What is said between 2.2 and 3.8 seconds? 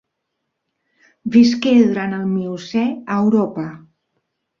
el Miocè a Europa.